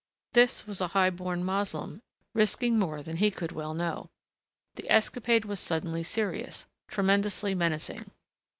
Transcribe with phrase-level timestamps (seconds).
[0.33, 2.01] This was a high born Moslem,
[2.33, 4.09] risking more than he could well know.
[4.73, 8.09] The escapade was suddenly serious, tremendously menacing.